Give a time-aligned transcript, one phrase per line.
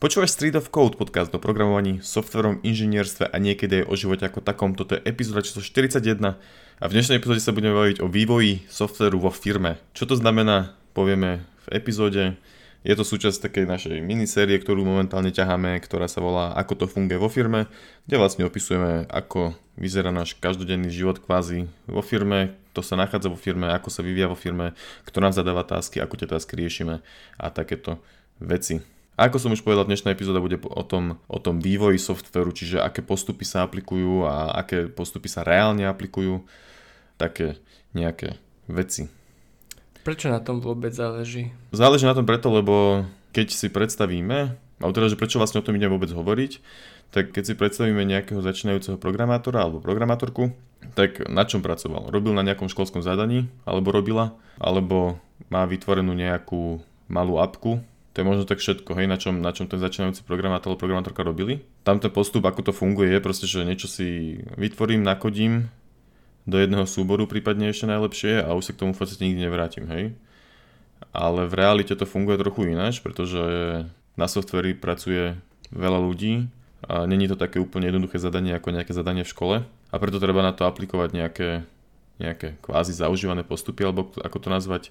[0.00, 4.40] Počúvaš Street of Code podcast o programovaní, softverom, inžinierstve a niekedy aj o živote ako
[4.40, 4.72] takom.
[4.72, 6.40] Toto je epizóda číslo 41
[6.80, 9.76] a v dnešnej epizóde sa budeme baviť o vývoji softveru vo firme.
[9.92, 12.40] Čo to znamená, povieme v epizóde.
[12.80, 17.20] Je to súčasť takej našej minisérie, ktorú momentálne ťaháme, ktorá sa volá Ako to funguje
[17.20, 17.68] vo firme,
[18.08, 23.36] kde vlastne opisujeme, ako vyzerá náš každodenný život kvázi vo firme, kto sa nachádza vo
[23.36, 24.72] firme, ako sa vyvíja vo firme,
[25.04, 27.04] kto nám zadáva tásky, ako tie tásky riešime
[27.36, 28.00] a takéto
[28.40, 28.80] veci.
[29.20, 32.80] A ako som už povedal, dnešná epizóda bude o tom, o tom vývoji softveru, čiže
[32.80, 36.48] aké postupy sa aplikujú a aké postupy sa reálne aplikujú,
[37.20, 37.60] také
[37.92, 39.12] nejaké veci.
[40.00, 41.52] Prečo na tom vôbec záleží?
[41.68, 43.04] Záleží na tom preto, lebo
[43.36, 46.64] keď si predstavíme, alebo teda, že prečo vlastne o tom idem vôbec hovoriť,
[47.12, 50.56] tak keď si predstavíme nejakého začínajúceho programátora alebo programátorku,
[50.96, 52.08] tak na čom pracoval?
[52.08, 55.20] Robil na nejakom školskom zadaní, alebo robila, alebo
[55.52, 56.80] má vytvorenú nejakú
[57.12, 60.74] malú apku, to je možno tak všetko, hej, na čom, na čom ten začínajúci programátor
[60.74, 61.62] alebo programátorka robili.
[61.86, 65.70] Tam ten postup, ako to funguje, je proste, že niečo si vytvorím, nakodím
[66.42, 69.86] do jedného súboru, prípadne ešte najlepšie a už sa k tomu v podstate nikdy nevrátim,
[69.86, 70.04] hej.
[71.14, 73.40] Ale v realite to funguje trochu ináč, pretože
[74.18, 75.38] na softveri pracuje
[75.70, 76.50] veľa ľudí
[76.90, 80.42] a není to také úplne jednoduché zadanie ako nejaké zadanie v škole a preto treba
[80.42, 81.50] na to aplikovať nejaké,
[82.18, 84.90] nejaké kvázi zaužívané postupy, alebo ako to nazvať,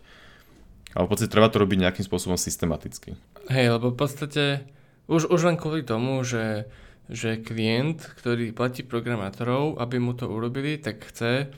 [0.94, 3.14] ale v podstate treba to robiť nejakým spôsobom systematicky.
[3.50, 4.44] Hej, lebo v podstate
[5.10, 6.70] už, už len kvôli tomu, že,
[7.10, 11.50] že klient, ktorý platí programátorov, aby mu to urobili, tak chce,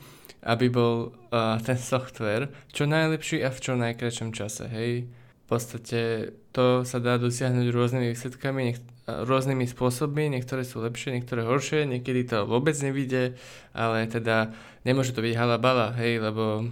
[0.42, 4.66] aby bol uh, ten software čo najlepší a v čo najkračšom čase.
[4.68, 5.06] Hej.
[5.42, 11.42] V podstate to sa dá dosiahnuť rôznymi výsledkami, nech, rôznymi spôsobmi, niektoré sú lepšie, niektoré
[11.42, 13.34] horšie, niekedy to vôbec nevíde,
[13.74, 14.54] ale teda
[14.86, 16.70] nemôže to byť halabala, hej, lebo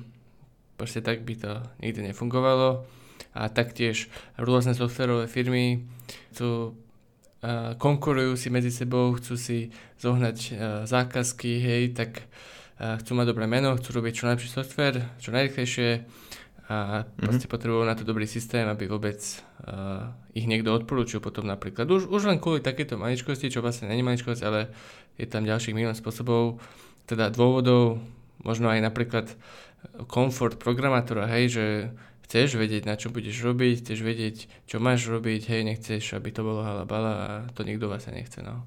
[0.81, 2.89] Proste tak by to nikdy nefungovalo.
[3.36, 4.09] A taktiež
[4.41, 5.84] rôzne softverové firmy
[6.33, 6.73] chcú
[7.77, 9.69] konkurujú si medzi sebou, chcú si
[10.01, 10.56] zohnať
[10.89, 12.25] zákazky, hej, tak
[12.81, 15.89] chcú mať dobré meno, chcú robiť čo najlepší software, čo najrychlejšie
[16.70, 17.27] a mm-hmm.
[17.27, 21.91] proste potrebujú na to dobrý systém, aby vôbec uh, ich niekto odporúčil potom napríklad.
[21.91, 24.70] Už, už len kvôli takéto maličkosti, čo vlastne není maličkosť, ale
[25.18, 26.62] je tam ďalších milión spôsobov,
[27.11, 27.98] teda dôvodov,
[28.47, 29.27] možno aj napríklad
[30.07, 31.64] komfort programátora, hej, že
[32.30, 34.36] chceš vedieť, na čo budeš robiť, chceš vedieť,
[34.70, 38.63] čo máš robiť, hej, nechceš, aby to bolo halabala a to nikto vás nechce, no.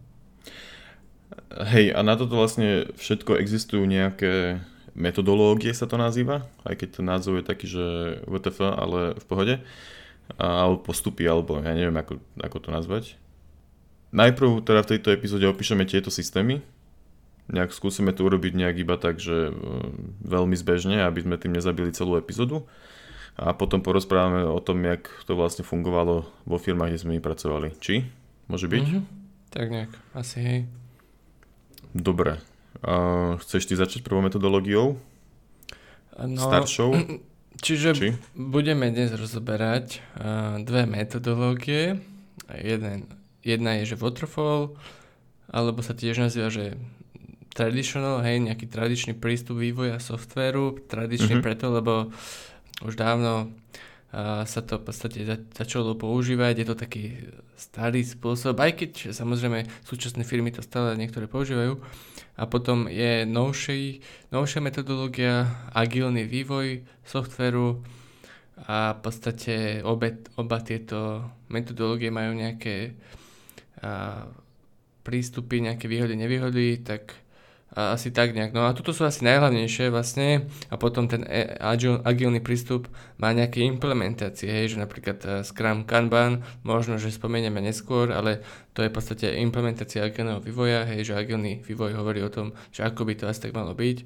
[1.54, 4.62] Hej, a na toto vlastne všetko existujú nejaké
[4.94, 7.86] metodológie sa to nazýva, aj keď ten názov je taký, že
[8.30, 9.56] WTF, ale v pohode,
[10.38, 13.04] alebo postupy, alebo ja neviem, ako, ako to nazvať.
[14.14, 16.62] Najprv teda v tejto epizóde opíšeme tieto systémy,
[17.52, 19.54] nejak skúsime to urobiť nejak iba tak, že e,
[20.24, 22.64] veľmi zbežne, aby sme tým nezabili celú epizódu.
[23.34, 27.74] A potom porozprávame o tom, jak to vlastne fungovalo vo firmách, kde sme my pracovali.
[27.82, 28.06] Či?
[28.46, 28.86] Môže byť?
[28.86, 29.04] Mm-hmm.
[29.50, 30.60] Tak nejak, asi hej.
[31.94, 32.38] Dobre.
[32.82, 32.94] A
[33.42, 35.02] chceš ty začať prvou metodológiou?
[36.14, 36.94] No, Staršou?
[37.66, 38.10] Čiže Či?
[38.34, 42.02] budeme dnes rozoberať uh, dve metodológie.
[42.50, 43.08] Jeden,
[43.46, 44.74] jedna je, že waterfall,
[45.48, 46.76] alebo sa tiež nazýva, že
[47.54, 51.46] traditional, hej, nejaký tradičný prístup vývoja softvéru, tradičný mm-hmm.
[51.46, 52.10] preto, lebo
[52.82, 53.54] už dávno
[54.14, 57.04] uh, sa to v podstate za, začalo používať, je to taký
[57.54, 61.78] starý spôsob, aj keď samozrejme súčasné firmy to stále niektoré používajú.
[62.34, 64.02] A potom je novší,
[64.34, 65.46] novšia metodológia,
[65.78, 67.86] agilný vývoj softvéru
[68.66, 72.98] a v podstate obe, oba tieto metodológie majú nejaké
[73.86, 74.26] uh,
[75.06, 77.23] prístupy, nejaké výhody, nevýhody, tak
[77.74, 78.54] a asi tak nejak.
[78.54, 82.86] No a toto sú asi najhlavnejšie vlastne a potom ten e, agil, agilný prístup
[83.18, 88.46] má nejaké implementácie, hej, že napríklad uh, Scrum Kanban, možno, že spomenieme neskôr, ale
[88.78, 92.86] to je v podstate implementácia agilného vývoja, hej, že agilný vývoj hovorí o tom, že
[92.86, 93.98] ako by to asi tak malo byť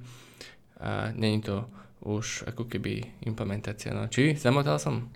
[0.79, 1.67] a není to
[2.07, 3.91] už ako keby implementácia.
[3.91, 5.11] No či zamotal som?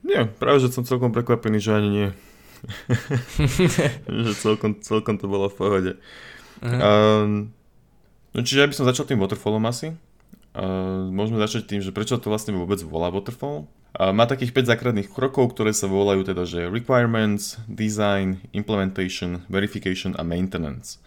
[0.00, 2.08] Nie, práve, že som celkom prekvapený, že ani nie.
[4.24, 5.92] že celkom, celkom to bolo v pohode.
[6.60, 7.48] Uh,
[8.36, 9.96] no čiže ja by som začal tým waterfallom asi.
[10.50, 13.70] Uh, môžeme začať tým, že prečo to vlastne vôbec volá waterfall.
[13.96, 20.14] Uh, má takých 5 základných krokov, ktoré sa volajú teda, že requirements, design, implementation, verification
[20.18, 21.00] a maintenance.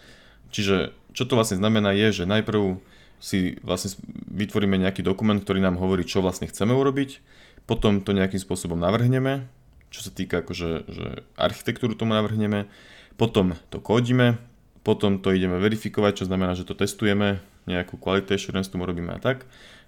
[0.53, 2.81] Čiže čo to vlastne znamená je, že najprv
[3.23, 3.95] si vlastne
[4.35, 7.23] vytvoríme nejaký dokument, ktorý nám hovorí, čo vlastne chceme urobiť,
[7.63, 9.47] potom to nejakým spôsobom navrhneme,
[9.93, 11.07] čo sa týka akože že
[11.39, 12.67] architektúru tomu navrhneme,
[13.15, 14.41] potom to kódime,
[14.83, 19.19] potom to ideme verifikovať, čo znamená, že to testujeme, nejakú quality assurance tomu robíme a
[19.19, 19.47] tak.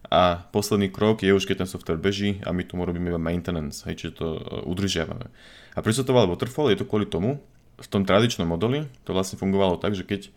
[0.10, 3.84] a posledný krok je už, keď ten software beží a my tomu robíme iba maintenance,
[3.90, 5.28] hej, čiže to uh, udržiavame.
[5.76, 6.72] A prečo to volá waterfall?
[6.72, 7.42] Je to kvôli tomu,
[7.76, 10.32] v tom tradičnom modeli to vlastne fungovalo tak, že keď,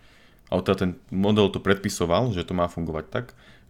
[0.50, 3.26] alebo teda ten model to predpisoval, že to má fungovať tak,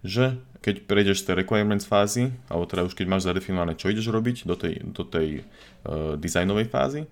[0.06, 4.08] že keď prejdeš z tej requirements fázy, alebo teda už keď máš zadefinované, čo ideš
[4.08, 7.04] robiť do tej, do tej uh, dizajnovej fázy,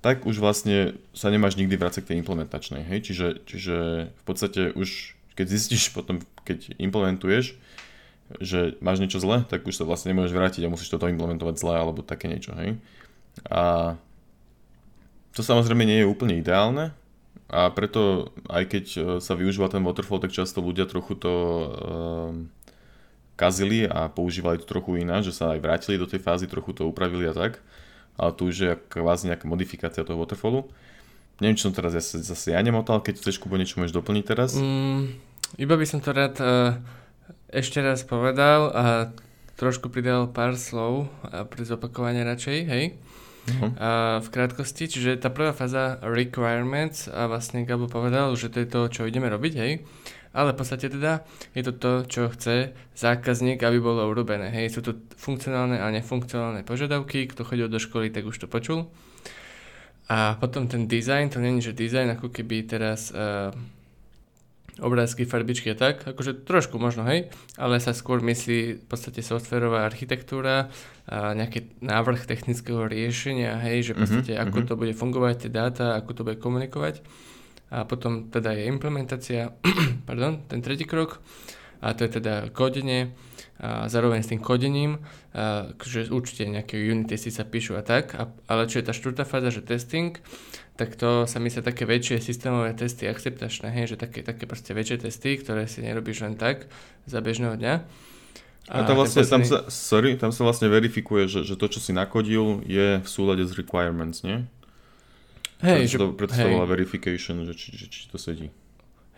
[0.00, 2.82] tak už vlastne sa nemáš nikdy vrácať k tej implementačnej.
[2.88, 2.98] Hej?
[3.12, 3.76] Čiže, čiže
[4.12, 7.56] v podstate už keď zistíš potom, keď implementuješ,
[8.44, 11.74] že máš niečo zle, tak už sa vlastne nemôžeš vrátiť a musíš toto implementovať zle
[11.80, 12.76] alebo také niečo, hej.
[13.48, 13.96] A
[15.32, 16.92] to samozrejme nie je úplne ideálne
[17.48, 22.52] a preto aj keď e, sa využíva ten waterfall, tak často ľudia trochu to um,
[23.34, 26.86] kazili a používali to trochu ináč, že sa aj vrátili do tej fázy, trochu to
[26.86, 27.58] upravili a tak.
[28.20, 30.68] Ale tu už je kvázi nejaká modifikácia toho waterfallu.
[31.40, 34.60] Neviem, čo som teraz zase, zase ja nemotal, keď chceš Kubo niečo môžeš doplniť teraz?
[34.60, 35.16] Mm,
[35.56, 36.76] iba by som to rád uh
[37.50, 38.84] ešte raz povedal a
[39.58, 42.84] trošku pridal pár slov a pri zopakovaní radšej, hej.
[43.50, 43.70] Uh-huh.
[43.76, 43.90] A
[44.22, 48.80] v krátkosti, čiže tá prvá fáza requirements a vlastne Gabo povedal, že to je to,
[48.88, 49.72] čo ideme robiť, hej.
[50.30, 51.26] Ale v podstate teda
[51.58, 54.54] je to to, čo chce zákazník, aby bolo urobené.
[54.54, 58.86] Hej, sú to funkcionálne a nefunkcionálne požiadavky, kto chodil do školy, tak už to počul.
[60.10, 63.50] A potom ten design, to není, že design ako keby teraz uh,
[64.82, 69.86] obrázky, farbičky a tak, akože trošku možno, hej, ale sa skôr myslí v podstate softverová
[69.86, 70.70] architektúra
[71.10, 74.50] a nejaký návrh technického riešenia, hej, že v mhm, podstate mm-hmm.
[74.50, 77.02] ako to bude fungovať, tie dáta, ako to bude komunikovať
[77.70, 79.54] a potom teda je implementácia,
[80.08, 81.22] pardon, ten tretí krok
[81.80, 83.14] a to je teda kodenie
[83.60, 85.04] a zároveň s tým kodením,
[85.36, 88.96] a, že určite nejaké unit testy sa píšu a tak, a, ale čo je tá
[88.96, 90.16] štvrtá fáza, že testing,
[90.80, 95.04] tak to sa myslia také väčšie systémové testy akceptačné, hej, že také, také proste väčšie
[95.04, 96.72] testy, ktoré si nerobíš len tak
[97.04, 97.74] za bežného dňa.
[98.72, 101.84] A, a tam, vlastne, tam, sa, sorry, tam sa vlastne verifikuje, že, že to, čo
[101.84, 104.48] si nakodil, je v súlade s requirements, nie?
[105.60, 106.44] Hej, preto, že, preto hej.
[106.44, 108.48] to volá verification, že či, či, či to sedí.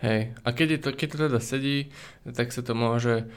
[0.03, 1.77] Hej, a keď, je to, keď to teda sedí,
[2.27, 3.31] tak sa to môže,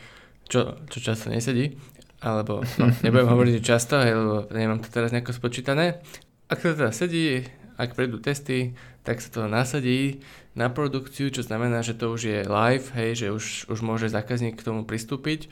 [0.51, 1.79] čo, čo často nesedí,
[2.19, 6.03] alebo no, nebudem hovoriť, že často, hej, lebo nemám to teraz nejako spočítané.
[6.51, 7.47] Ak to teda sedí,
[7.79, 8.75] ak prejdú testy,
[9.07, 10.25] tak sa to nasadí
[10.59, 14.59] na produkciu, čo znamená, že to už je live, hej, že už, už môže zákazník
[14.59, 15.47] k tomu pristúpiť,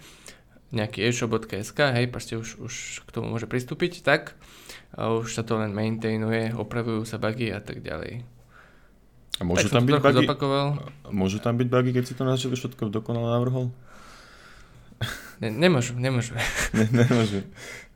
[0.75, 2.75] nejaký e-shop.sk, hej, proste už, už
[3.07, 4.35] k tomu môže pristúpiť, tak
[4.95, 8.23] a už sa to len maintainuje, opravujú sa bugy a tak ďalej.
[9.39, 10.27] A môžu tak tam byť bugy?
[10.27, 10.67] Zopakoval.
[11.11, 13.75] Môžu tam byť bugy, keď si to na začiatku všetko dokonale navrhol?
[15.43, 16.39] Ne, nemôžu, nemôžu.
[16.79, 17.43] Ne, nemôžu.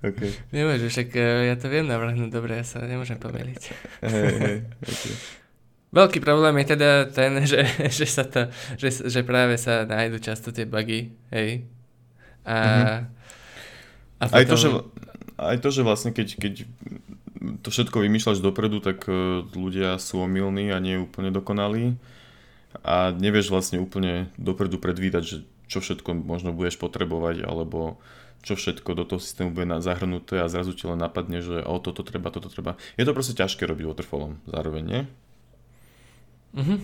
[0.02, 0.30] Okay.
[0.50, 3.62] Nemôžu, však e, ja to viem navrhnúť dobre, ja sa nemôžem pomýliť.
[4.02, 5.14] Hey, hey, okay.
[5.88, 10.50] Veľký problém je teda ten, že, že, sa to, že, že práve sa nájdú často
[10.50, 11.66] tie bugy, hej.
[12.46, 13.00] A, mm-hmm.
[14.18, 14.38] a potom...
[14.38, 14.68] aj, to, že,
[15.38, 16.55] aj to, že vlastne keď, keď
[17.62, 21.94] to všetko vymýšľaš dopredu, tak e, ľudia sú omylní a nie úplne dokonalí
[22.82, 25.37] a nevieš vlastne úplne dopredu predvídať, že
[25.70, 28.02] čo všetko možno budeš potrebovať alebo
[28.43, 32.06] čo všetko do toho systému bude zahrnuté a zrazu ti len napadne, že o toto
[32.06, 32.79] treba, toto treba.
[32.94, 35.02] Je to proste ťažké robiť waterfallom zároveň, nie?
[36.55, 36.76] Mhm.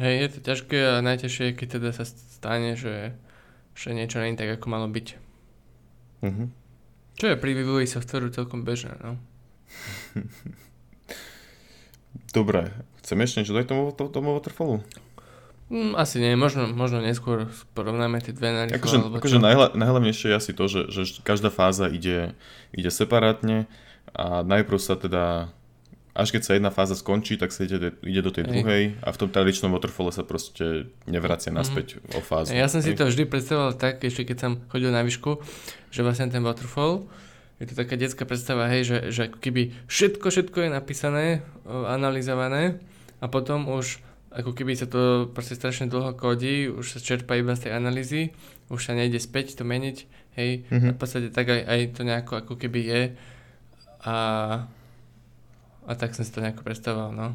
[0.00, 3.12] Hej, je to ťažké a najťažšie je, keď teda sa stane, že,
[3.76, 5.06] že niečo nie je tak, ako malo byť.
[6.24, 6.61] Mhm.
[7.16, 9.20] Čo je pri vývoji softveru celkom bežné, no.
[12.36, 12.72] Dobre,
[13.04, 14.80] chcem ešte niečo dať tomu, tomu waterfallu?
[15.72, 20.36] Mm, asi nie, možno, možno neskôr porovnáme tie dve na Akože, akože najhla, najhlavnejšie je
[20.36, 22.36] asi to, že, že každá fáza ide,
[22.76, 23.64] ide separátne
[24.12, 25.48] a najprv sa teda,
[26.12, 28.50] až keď sa jedna fáza skončí, tak sa ide, ide do tej Hej.
[28.52, 31.56] druhej a v tom tradičnom waterfalle sa proste nevracia mhm.
[31.56, 32.16] naspäť mm.
[32.16, 32.52] o fázu.
[32.52, 32.92] Ja som Hej.
[32.92, 35.40] si to vždy predstavoval tak, ešte keď som chodil na výšku,
[35.88, 37.08] že vlastne ten waterfall,
[37.62, 41.26] je to taká detská predstava, hej, že, že ako keby všetko, všetko je napísané,
[41.68, 42.82] analyzované
[43.22, 44.02] a potom už
[44.32, 48.20] ako keby sa to proste strašne dlho kodí, už sa čerpa iba z tej analýzy,
[48.72, 49.96] už sa nejde späť to meniť,
[50.40, 50.90] hej, mm-hmm.
[50.90, 53.02] a v podstate tak aj, aj to nejako ako keby je
[54.02, 54.16] a,
[55.86, 57.34] a tak som si to nejako predstavoval, no.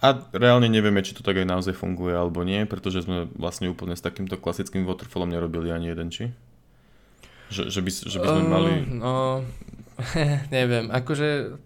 [0.00, 3.92] A reálne nevieme, či to tak aj naozaj funguje alebo nie, pretože sme vlastne úplne
[3.92, 6.32] s takýmto klasickým waterfallom nerobili ani jeden, či?
[7.52, 8.72] Že, že, by, že by sme uh, mali...
[8.88, 9.44] No,
[10.56, 11.60] neviem, akože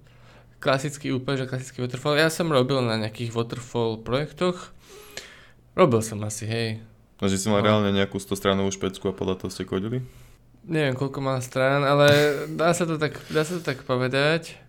[0.59, 2.19] klasický úplne, že klasický waterfall.
[2.19, 4.75] Ja som robil na nejakých waterfall projektoch.
[5.79, 6.69] Robil som asi, hej.
[7.23, 7.67] A že si mal no.
[7.71, 10.03] reálne nejakú 100 stranovú špecku a podľa toho ste kodili?
[10.65, 12.09] Neviem, koľko má strán, ale
[12.57, 14.64] dá sa to tak, dá sa to tak povedať.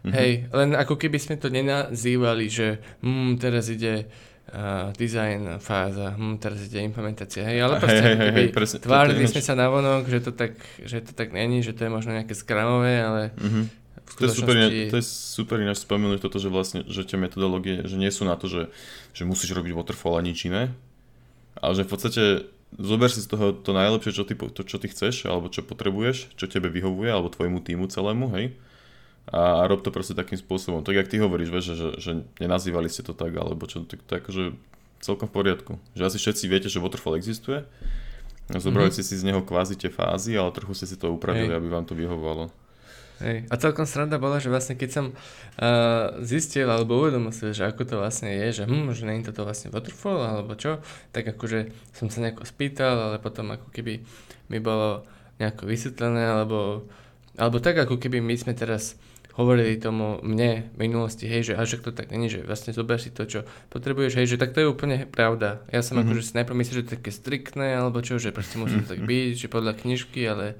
[0.00, 0.12] Mm-hmm.
[0.16, 4.08] Hej, len ako keby sme to nenazývali, že mm, teraz ide
[4.48, 9.28] uh, design fáza, hm, teraz ide implementácia, hej, ale proste hej, hej, hej, presne, tvárili
[9.28, 12.16] sme sa na vonok, že to tak, že to tak není, že to je možno
[12.16, 13.66] nejaké skramové, ale mm-hmm.
[14.18, 17.94] To je, super, to je super ináč spomenúť toto, že vlastne, že tie metodológie, že
[17.94, 18.66] nie sú na to, že,
[19.14, 20.74] že musíš robiť waterfall a nič iné,
[21.62, 22.22] ale že v podstate
[22.74, 26.34] zober si z toho to najlepšie, čo ty, to, čo ty chceš, alebo čo potrebuješ,
[26.34, 28.54] čo tebe vyhovuje, alebo tvojmu týmu celému, hej,
[29.30, 30.82] a, rob to proste takým spôsobom.
[30.82, 32.10] Tak jak ty hovoríš, vieš, že, že
[32.42, 34.54] nenazývali ste to tak, alebo čo, tak, tak že
[35.00, 35.72] celkom v poriadku.
[35.94, 37.64] Že asi všetci viete, že waterfall existuje,
[38.50, 39.00] zobrali mm-hmm.
[39.00, 41.58] ste si z neho kvázi tie fázy, ale trochu ste si to upravili, Hej.
[41.62, 42.50] aby vám to vyhovovalo.
[43.20, 43.44] Hej.
[43.52, 47.84] A celkom sranda bola, že vlastne keď som uh, zistil alebo uvedomil si, že ako
[47.84, 50.80] to vlastne je, že hm, že nie je toto vlastne waterfall alebo čo,
[51.12, 54.00] tak akože som sa nejako spýtal, ale potom ako keby
[54.48, 55.04] mi bolo
[55.36, 56.88] nejako vysvetlené, alebo,
[57.36, 58.96] alebo tak ako keby my sme teraz
[59.38, 63.14] hovorili tomu mne v minulosti, hej, že až to tak není, že vlastne zober si
[63.14, 65.62] to, čo potrebuješ, hej, že tak to je úplne pravda.
[65.70, 66.10] Ja som mm-hmm.
[66.10, 68.96] akože si najprv myslel, že to je také striktné, alebo čo, že proste musí to
[68.96, 70.58] tak byť, že podľa knižky, ale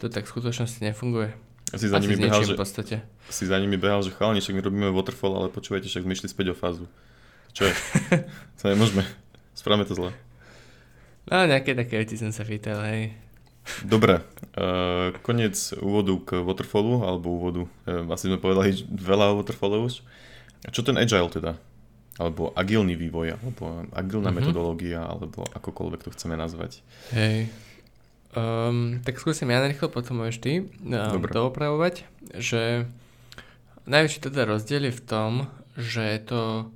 [0.00, 1.32] to tak v skutočnosti nefunguje.
[1.74, 2.96] Si za, nimi behal, že, v podstate.
[3.26, 6.30] si za nimi behal, že chalani, však my robíme waterfall, ale počúvajte, však sme išli
[6.30, 6.86] späť o fázu.
[7.50, 7.74] Čo je?
[8.62, 9.02] to nemôžeme.
[9.58, 10.14] Správame to zle.
[11.26, 13.25] No, nejaké také veci som sa pýtal, hej.
[13.82, 19.90] Dobre, uh, koniec úvodu k waterfallu, alebo úvodu, uh, asi sme povedali veľa o waterfallu
[19.90, 20.06] už.
[20.70, 21.58] Čo ten agile teda?
[22.16, 24.38] Alebo agilný vývoj, alebo agilná mm-hmm.
[24.40, 26.80] metodológia, alebo akokoľvek to chceme nazvať.
[27.12, 27.52] Hej.
[28.36, 32.04] Um, tak skúsim ja narýchlo, potom môžeš ty um, to opravovať,
[32.36, 32.84] že
[33.88, 36.68] najväčší teda rozdiel je v tom, že to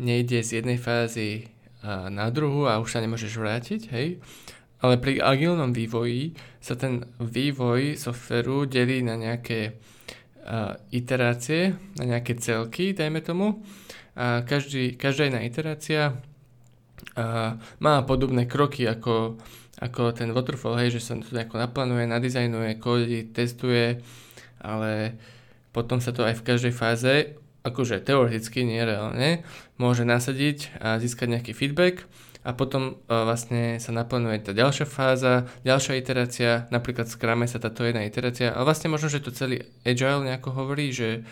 [0.00, 1.52] nejde z jednej fázy
[1.84, 4.16] uh, na druhú a už sa nemôžeš vrátiť, hej.
[4.84, 12.36] Ale pri agilnom vývoji sa ten vývoj softveru delí na nejaké uh, iterácie, na nejaké
[12.36, 13.64] celky, dajme tomu.
[14.12, 19.40] A každý, každá jedna iterácia uh, má podobné kroky ako
[19.82, 23.98] ako ten waterfall, hej, že sa to nejako naplánuje, nadizajnuje, kódi, testuje,
[24.62, 25.18] ale
[25.74, 27.34] potom sa to aj v každej fáze,
[27.66, 29.42] akože teoreticky, nie reálne,
[29.80, 32.06] môže nasadiť a získať nejaký feedback
[32.44, 37.56] a potom uh, vlastne sa naplánuje tá ďalšia fáza, ďalšia iterácia, napríklad v Scrume sa
[37.56, 38.52] táto jedna iterácia.
[38.52, 41.24] A vlastne možno, že to celý Agile nejako hovorí, že,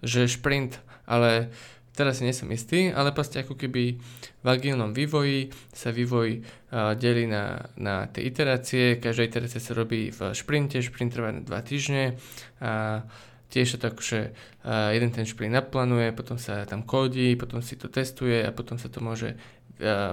[0.00, 1.52] že sprint, ale
[1.92, 4.00] teraz si nie som istý, ale proste ako keby
[4.40, 10.08] v agilnom vývoji sa vývoj uh, delí na, na tie iterácie, každá iterácia sa robí
[10.08, 12.16] v šprinte, šprint trvá na 2 týždne
[12.64, 13.04] a
[13.52, 14.32] tiež sa tak, že
[14.64, 18.80] uh, jeden ten šprint naplánuje, potom sa tam kódi, potom si to testuje a potom
[18.80, 19.36] sa to môže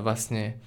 [0.03, 0.59] vlastne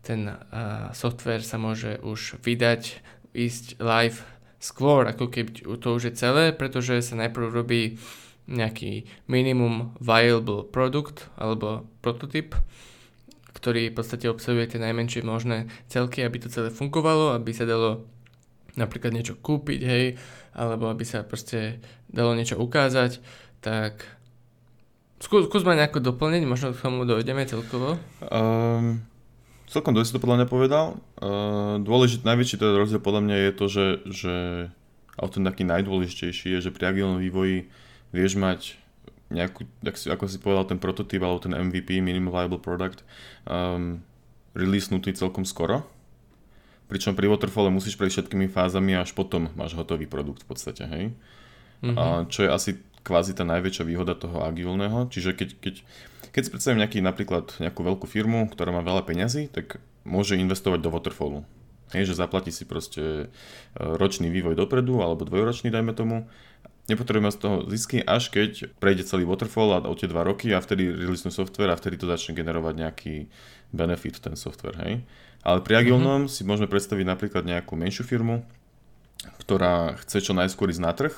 [0.00, 3.02] ten uh, software sa môže už vydať,
[3.36, 4.24] ísť live
[4.58, 8.00] skôr, ako keby to už je celé, pretože sa najprv robí
[8.48, 12.56] nejaký minimum viable produkt alebo prototyp,
[13.52, 18.08] ktorý v podstate obsahuje tie najmenšie možné celky, aby to celé fungovalo, aby sa dalo
[18.74, 20.04] napríklad niečo kúpiť, hej,
[20.56, 23.20] alebo aby sa proste dalo niečo ukázať,
[23.60, 24.06] tak
[25.22, 27.98] skús, skús ma nejako doplniť, možno k tomu dojdeme celkovo.
[28.24, 29.02] Um,
[29.70, 30.86] celkom dosť to podľa mňa povedal.
[31.18, 34.34] Uh, dôležitý, najväčší teda rozdiel podľa mňa je to, že, že
[35.18, 37.66] ale ten taký najdôležitejší je, že pri agilnom vývoji
[38.14, 38.78] vieš mať
[39.28, 43.04] nejakú, ako si povedal, ten prototyp alebo ten MVP, Minimum Viable Product,
[43.44, 44.00] um,
[44.56, 45.84] releasenutý celkom skoro.
[46.88, 50.88] Pričom pri Waterfalle musíš prejsť všetkými fázami a až potom máš hotový produkt v podstate,
[50.88, 51.04] hej.
[51.84, 51.96] Mm-hmm.
[52.00, 52.70] A čo je asi
[53.02, 55.08] kvázi tá najväčšia výhoda toho agilného.
[55.08, 55.74] Čiže keď, keď,
[56.34, 60.80] keď si predstavím nejaký, napríklad nejakú veľkú firmu, ktorá má veľa peňazí, tak môže investovať
[60.82, 61.40] do Waterfallu.
[61.96, 63.26] Hej, že zaplatí si proste e,
[63.80, 66.28] ročný vývoj dopredu, alebo dvojročný, dajme tomu,
[66.88, 70.60] nepotrebujeme z toho zisky, až keď prejde celý waterfall a o tie dva roky a
[70.60, 73.14] vtedy release software a vtedy to začne generovať nejaký
[73.72, 74.94] benefit ten software, hej.
[75.44, 76.32] Ale pri agilnom mm-hmm.
[76.32, 78.44] si môžeme predstaviť napríklad nejakú menšiu firmu,
[79.44, 81.14] ktorá chce čo najskôr ísť na trh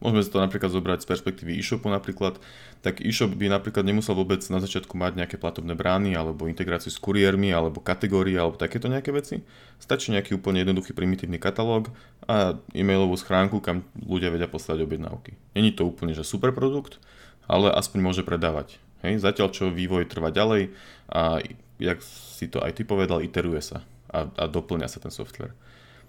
[0.00, 2.40] Môžeme si to napríklad zobrať z perspektívy e-shopu napríklad,
[2.80, 6.96] tak e-shop by napríklad nemusel vôbec na začiatku mať nejaké platobné brány alebo integráciu s
[6.96, 9.44] kuriérmi alebo kategórie alebo takéto nejaké veci.
[9.76, 11.92] Stačí nejaký úplne jednoduchý primitívny katalóg
[12.24, 15.36] a e-mailovú schránku, kam ľudia vedia poslať objednávky.
[15.52, 16.96] Není to úplne že super produkt,
[17.44, 18.80] ale aspoň môže predávať.
[19.04, 19.20] Hej?
[19.20, 20.72] Zatiaľ čo vývoj trvá ďalej
[21.12, 21.44] a
[21.76, 25.52] jak si to aj ty povedal, iteruje sa a, a doplňa sa ten software.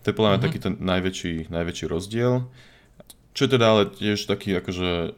[0.02, 0.48] To je podľa mňa mm-hmm.
[0.48, 2.48] taký ten najväčší, najväčší rozdiel.
[3.32, 5.16] Čo je teda ale tiež taký akože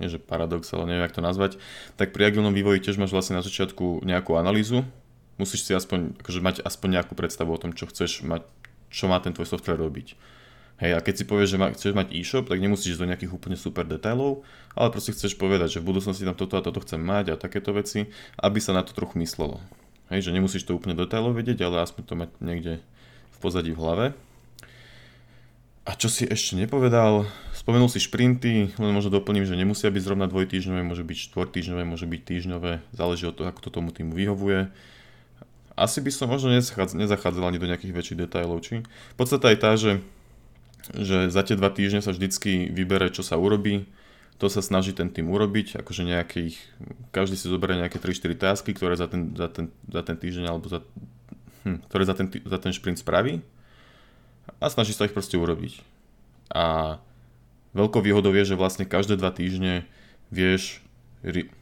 [0.00, 1.60] nie že paradox, ale neviem, jak to nazvať,
[2.00, 4.88] tak pri agilnom vývoji tiež máš vlastne na začiatku nejakú analýzu,
[5.36, 8.48] musíš si aspoň, akože mať aspoň nejakú predstavu o tom, čo chceš mať,
[8.88, 10.16] čo má ten tvoj software robiť.
[10.80, 13.52] Hej, a keď si povieš, že ma, chceš mať e-shop, tak nemusíš do nejakých úplne
[13.52, 17.36] super detailov, ale proste chceš povedať, že v budúcnosti tam toto a toto chcem mať
[17.36, 18.08] a takéto veci,
[18.40, 19.60] aby sa na to trochu myslelo.
[20.08, 22.72] Hej, že nemusíš to úplne detailov vedieť, ale aspoň to mať niekde
[23.28, 24.06] v pozadí v hlave.
[25.90, 30.30] A čo si ešte nepovedal, spomenul si šprinty, len možno doplním, že nemusia byť zrovna
[30.30, 34.70] dvojtýždňové, môže byť štvortýždňové, môže byť týždňové, záleží od toho, ako to tomu týmu vyhovuje.
[35.74, 38.86] Asi by som možno nezachádzal ani do nejakých väčších detailov, či?
[39.18, 39.98] Podstata je tá, že
[40.96, 43.84] že za tie dva týždne sa vždycky vybere, čo sa urobí,
[44.40, 46.56] to sa snaží ten tým urobiť, akože nejakých,
[47.12, 50.66] každý si zoberie nejaké 3-4 tásky, ktoré za ten, za ten, za ten týždeň alebo
[50.72, 50.80] za,
[51.68, 53.44] hm, ktoré za ten, za ten šprint spraví
[54.60, 55.80] a snaží sa ich proste urobiť.
[56.52, 56.96] A
[57.72, 59.88] veľkou výhodou je, že vlastne každé dva týždne
[60.28, 60.84] vieš,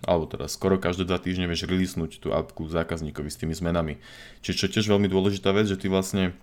[0.05, 4.03] alebo teda skoro každé dva týždne vieš releasenúť tú appku zákazníkovi s tými zmenami.
[4.43, 6.35] Čiže čo je tiež veľmi dôležitá vec, že ty vlastne,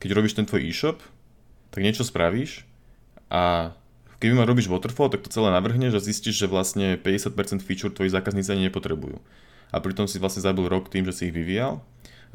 [0.00, 0.98] keď robíš ten tvoj e-shop,
[1.70, 2.66] tak niečo spravíš
[3.30, 3.72] a
[4.20, 8.12] keby ma robíš waterfall, tak to celé navrhneš a zistíš, že vlastne 50% feature tvoji
[8.12, 9.22] zákazníci ani nepotrebujú.
[9.70, 11.78] A pritom si vlastne zabil rok tým, že si ich vyvíjal.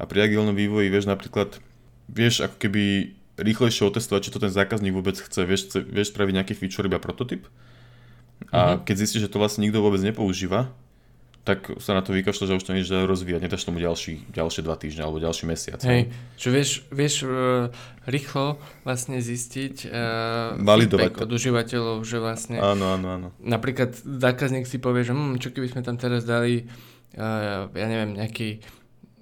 [0.00, 1.60] A pri agilnom vývoji vieš napríklad,
[2.08, 6.32] vieš ako keby rýchlejšie otestovať, či to ten zákazník vôbec chce, vieš, chce, vieš spraviť
[6.40, 7.44] nejaký feature iba prototyp.
[8.52, 8.84] A mm-hmm.
[8.84, 10.72] keď zistíš, že to vlastne nikto vôbec nepoužíva,
[11.46, 14.66] tak sa na to vykašľa, že už to nič dá rozvíjať, nedáš tomu ďalší, ďalšie
[14.66, 15.78] dva týždne alebo ďalší mesiac.
[15.86, 17.70] Hej, čo vieš, vieš uh,
[18.02, 23.28] rýchlo vlastne zistiť uh, Validovať od užívateľov, že vlastne áno, áno, áno.
[23.38, 26.66] napríklad zákazník si povie, že hm, čo keby sme tam teraz dali
[27.14, 28.66] uh, ja neviem, nejaký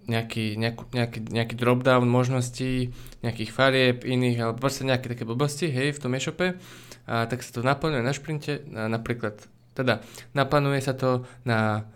[0.07, 2.93] nejaký, nejakú, nejaký, nejaký dropdown možností,
[3.25, 6.57] nejakých farieb iných, alebo proste nejaké také blbosti, hej, v tom e-shope,
[7.05, 9.37] a tak sa to naplňuje na šprinte, a napríklad,
[9.77, 11.89] teda naplánuje sa to na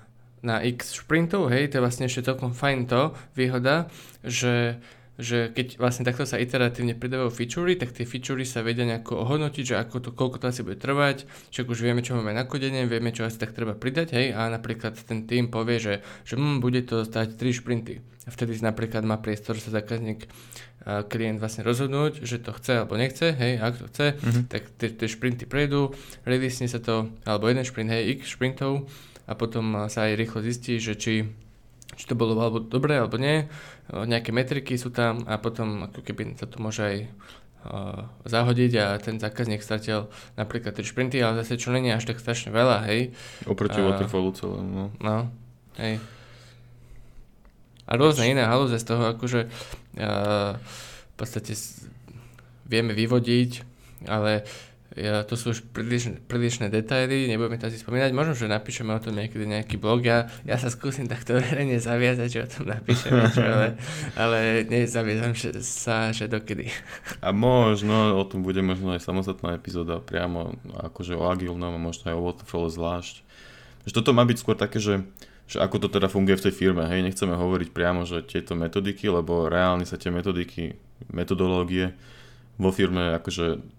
[0.43, 3.91] na x sprintov, hej, to je vlastne ešte celkom fajn to, výhoda,
[4.23, 4.79] že,
[5.19, 9.65] že keď vlastne takto sa iteratívne pridávajú featurey, tak tie featurey sa vedia nejako ohodnotiť,
[9.67, 12.87] že ako to, koľko to asi bude trvať, však už vieme, čo máme na kodenie,
[12.87, 16.63] vieme, čo asi tak treba pridať, hej, a napríklad ten tým povie, že, že hm,
[16.63, 17.99] bude to stať 3 šprinty.
[18.25, 20.29] A vtedy napríklad má priestor sa zákazník
[21.09, 24.45] klient vlastne rozhodnúť, že to chce alebo nechce, hej, ak to chce, mm-hmm.
[24.49, 25.93] tak tie šprinty prejdú,
[26.25, 28.89] release sa to, alebo jeden šprint, hej, x šprintov
[29.29, 31.29] a potom sa aj rýchlo zistí, že či,
[31.99, 33.51] či to bolo alebo dobré alebo nie.
[33.91, 36.97] Nejaké metriky sú tam a potom ako keby sa to môže aj
[38.25, 40.09] zahodiť a ten zákazník stratil
[40.39, 43.13] napríklad 3 šprinty, ale zase čo není až tak strašne veľa, hej.
[43.45, 44.87] Oproti uh, waterfallu celému, no.
[45.03, 45.17] No,
[45.77, 45.99] hej.
[47.89, 49.51] A rôzne iné halúze z toho, akože
[49.99, 51.53] uh, v podstate
[52.69, 53.67] vieme vyvodiť,
[54.07, 54.47] ale
[54.99, 59.01] ja, to sú už príliš, prílišné detaily, nebudeme to asi spomínať, možno, že napíšeme o
[59.01, 63.15] tom niekedy nejaký blog, ja, ja sa skúsim takto verejne zaviazať, že o tom napíšem
[63.15, 63.69] niečo, ale,
[64.23, 66.69] ale nezaviazam že, sa, že dokedy.
[67.23, 72.11] A možno, o tom bude možno aj samostatná epizóda priamo, akože o agilnom a možno
[72.11, 73.23] aj o waterfall zvlášť.
[73.87, 75.07] Že toto má byť skôr také, že
[75.49, 76.85] že ako to teda funguje v tej firme.
[76.85, 80.77] Hej, nechceme hovoriť priamo, že tieto metodiky, lebo reálne sa tie metodiky,
[81.09, 81.97] metodológie
[82.61, 83.78] vo firme akože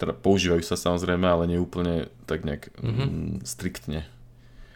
[0.00, 3.44] teda používajú sa samozrejme, ale nie úplne tak nejak mm-hmm.
[3.44, 4.08] striktne.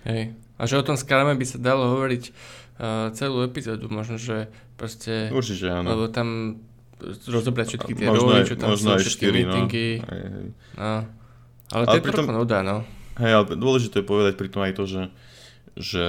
[0.04, 0.36] Hej.
[0.60, 5.32] A že o tom skrame by sa dalo hovoriť uh, celú epizódu, možno, že proste...
[5.32, 5.96] Určite áno.
[5.96, 6.60] Lebo tam
[7.04, 9.34] rozobrať všetky tie roly, čo tam sú, všetky 4, no.
[9.34, 9.88] meetingy.
[9.98, 10.06] No.
[10.06, 10.46] Hej, hej.
[10.76, 10.94] No.
[11.72, 12.76] Ale to ale je trochu nuda, no.
[13.18, 15.02] Hej, ale dôležité je povedať pri tom aj to, že,
[15.74, 16.06] že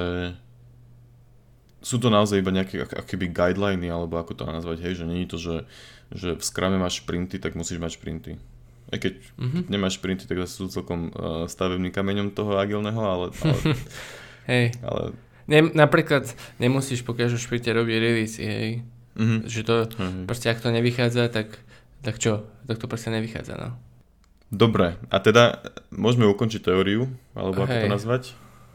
[1.86, 5.30] sú to naozaj iba nejaké akoby guideliny, alebo ako to nazvať, hej, že nie je
[5.30, 5.56] to, že,
[6.14, 8.32] že v skrame máš sprinty, tak musíš mať sprinty.
[8.90, 9.64] Aj keď mm-hmm.
[9.68, 13.26] nemáš sprinty, tak sú celkom uh, stavebným kameňom toho agilného, ale...
[13.34, 13.58] ale
[14.52, 14.66] hej.
[14.86, 15.02] Ale...
[15.46, 18.86] Ne, napríklad nemusíš po každom šprinte robiť release, hej.
[19.18, 19.40] Mm-hmm.
[19.50, 20.24] Že to, mm-hmm.
[20.30, 21.58] proste ak to nevychádza, tak,
[22.06, 22.46] tak čo?
[22.70, 23.70] Tak to proste nevychádza, no.
[24.54, 27.84] Dobre, a teda môžeme ukončiť teóriu, alebo ako hej.
[27.84, 28.24] to nazvať?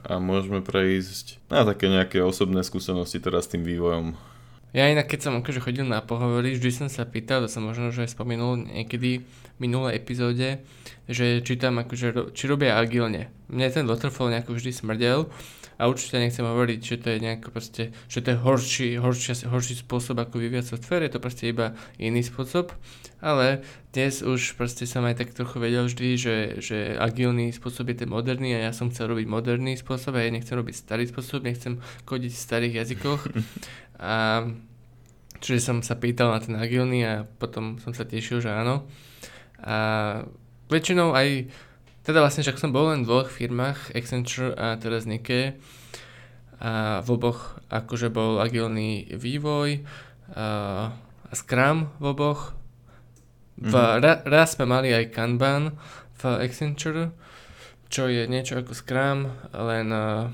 [0.03, 4.17] A môžeme prejsť na také nejaké osobné skúsenosti teraz s tým vývojom
[4.71, 7.91] ja inak, keď som akože chodil na pohovory, vždy som sa pýtal, to som možno
[7.91, 10.63] už aj spomenul niekedy v minulej epizóde,
[11.11, 13.35] že či tam akože, či robia agilne.
[13.51, 15.27] Mne ten waterfall nejako vždy smrdel
[15.81, 19.75] a určite nechcem hovoriť, že to je nejako proste, že to je horší, horší, horší
[19.81, 22.77] spôsob ako vyvíjať software, je to proste iba iný spôsob,
[23.25, 23.65] ale
[23.97, 28.11] dnes už proste som aj tak trochu vedel vždy, že, že agilný spôsob je ten
[28.13, 31.81] moderný a ja som chcel robiť moderný spôsob a ja nechcem robiť starý spôsob, nechcem
[32.05, 33.21] kodiť v starých jazykoch
[34.01, 34.49] A
[35.45, 38.89] čiže som sa pýtal na ten agilný a potom som sa tešil, že áno.
[39.61, 39.77] A
[40.73, 41.53] väčšinou aj,
[42.09, 45.61] teda vlastne však som bol len v dvoch firmách, Accenture a teraz Nike.
[46.61, 49.85] A v oboch akože bol agilný vývoj
[50.37, 50.47] a,
[51.29, 52.57] a Scrum v oboch.
[53.61, 55.77] V, ra, raz sme mali aj Kanban
[56.21, 57.13] v Accenture,
[57.93, 60.33] čo je niečo ako Scrum, len uh,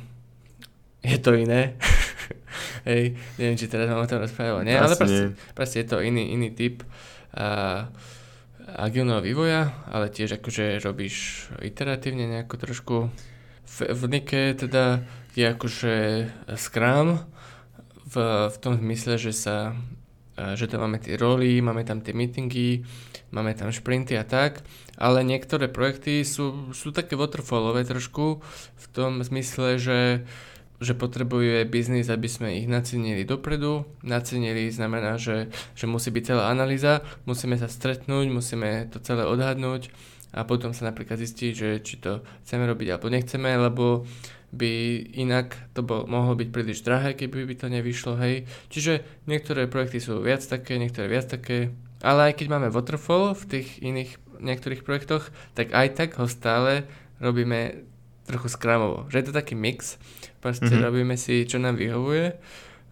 [1.02, 1.74] je to iné.
[2.88, 6.32] Hej, neviem, či teraz mám o tom rozprávať, nie, ale proste, proste je to iný,
[6.32, 7.88] iný typ uh,
[8.66, 12.96] agilného vývoja, ale tiež akože robíš iteratívne nejako trošku.
[13.66, 15.04] V, v Nike teda
[15.36, 15.94] je akože
[16.56, 17.20] Scrum
[18.06, 18.14] v,
[18.48, 19.74] v tom zmysle, že sa
[20.36, 22.84] že tam máme tie roly, máme tam tie meetingy,
[23.32, 24.60] máme tam šprinty a tak,
[25.00, 28.44] ale niektoré projekty sú, sú také waterfallové trošku
[28.76, 29.98] v tom zmysle, že
[30.80, 33.88] že potrebuje biznis, aby sme ich nacenili dopredu.
[34.04, 39.88] Nacenili znamená, že, že musí byť celá analýza, musíme sa stretnúť, musíme to celé odhadnúť
[40.36, 44.04] a potom sa napríklad zistiť, že či to chceme robiť alebo nechceme, lebo
[44.52, 44.72] by
[45.16, 48.46] inak to bol, mohlo byť príliš drahé, keby by to nevyšlo, hej.
[48.70, 53.44] Čiže niektoré projekty sú viac také, niektoré viac také, ale aj keď máme waterfall v
[53.58, 56.84] tých iných niektorých projektoch, tak aj tak ho stále
[57.18, 57.88] robíme
[58.26, 59.06] trochu skramovo.
[59.08, 59.96] Že je to taký mix,
[60.46, 60.86] Proste mm-hmm.
[60.86, 62.38] robíme si, čo nám vyhovuje.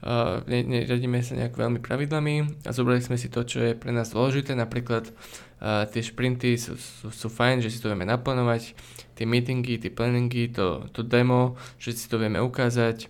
[0.02, 4.10] Uh, neradíme sa nejak veľmi pravidlami a zobrali sme si to, čo je pre nás
[4.10, 4.58] dôležité.
[4.58, 8.74] Napríklad uh, tie šprinty sú, sú, sú fajn, že si to vieme naplánovať,
[9.14, 13.06] tie meetingy, tie planningy, to, to demo, že si to vieme ukázať.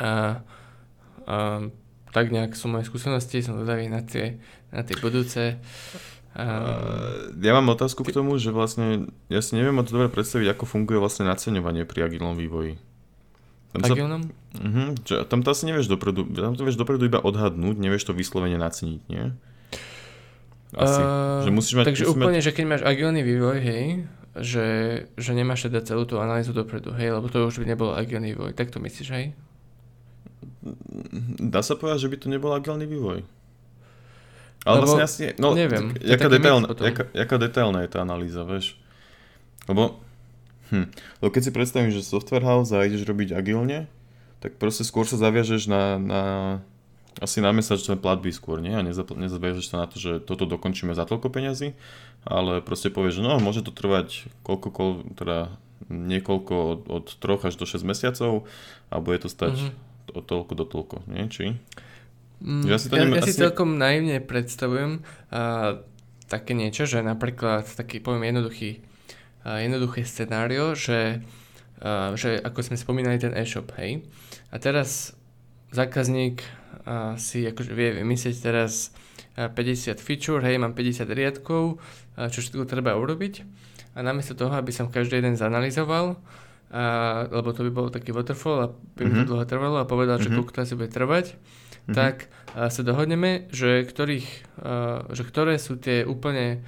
[0.00, 0.40] A,
[1.28, 1.36] a
[2.16, 4.40] tak nejak sú moje skúsenosti, som zvedavý na tie,
[4.72, 5.60] na tie budúce.
[6.36, 10.68] Uh, ja mám otázku k tomu, že vlastne ja si neviem moc dobre predstaviť, ako
[10.68, 12.76] funguje vlastne naceňovanie pri agilnom vývoji.
[13.72, 13.80] Tam?
[13.80, 18.08] Sa, uh-huh, čo, tam to asi nevieš dopredu, tam to vieš dopredu iba odhadnúť, nevieš
[18.08, 19.32] to vyslovene naceniť, nie?
[20.76, 21.00] Asi.
[21.00, 22.44] Uh, že musíš mať, takže úplne, mať...
[22.44, 23.84] že keď máš agilný vývoj, hej,
[24.36, 24.66] že,
[25.16, 28.52] že nemáš teda celú tú analýzu dopredu, hej, lebo to už by nebol agilný vývoj.
[28.52, 29.32] Tak to myslíš, hej?
[31.40, 33.24] Dá sa povedať, že by to nebol agilný vývoj.
[34.66, 35.94] Ale lebo, vlastne asi, no, neviem.
[36.02, 38.74] Jaká, detailná, jaká, jaká detailná je tá analýza, vieš?
[39.70, 40.02] Lebo
[40.74, 40.90] Hm.
[41.22, 43.86] Lebo keď si predstavím, že software house a ideš robiť agilne,
[44.42, 46.22] tak proste skôr sa zaviažeš na, na
[47.22, 48.74] asi na mesačné platby skôr, nie?
[48.76, 51.72] A nezaviažeš sa na to, že toto dokončíme za toľko peňazí,
[52.28, 55.38] ale proste povieš, že no, môže to trvať koľko, koľ, teda
[55.88, 58.44] niekoľko od, od 3 až do 6 mesiacov
[58.92, 60.18] a bude to stať mm-hmm.
[60.18, 61.24] od toľko do toľko, nie?
[61.32, 61.56] Či?
[62.40, 65.00] Mm, ja si, to ja, ja si celkom naivne predstavujem
[65.32, 65.80] uh,
[66.28, 68.84] také niečo, že napríklad taký, poviem jednoduchý
[69.46, 71.22] jednoduché scenário, že,
[72.18, 74.02] že ako sme spomínali ten e-shop, hej.
[74.50, 75.14] A teraz
[75.70, 76.42] zákazník
[77.18, 78.90] si akože vie vymyslieť teraz
[79.38, 81.78] 50 feature, hej, mám 50 riadkov,
[82.18, 83.46] čo všetko treba urobiť.
[83.96, 86.18] A namiesto toho, aby som každý jeden zanalizoval,
[86.66, 86.84] a,
[87.30, 88.68] lebo to by bol taký waterfall a
[88.98, 89.14] by mm-hmm.
[89.14, 89.28] to mhm.
[89.30, 90.34] dlho trvalo a povedal, mm-hmm.
[90.34, 91.38] že koľko to asi bude trvať,
[91.86, 91.94] mm-hmm.
[91.94, 94.28] tak a, sa dohodneme, že, ktorých,
[94.60, 96.66] a, že ktoré sú tie úplne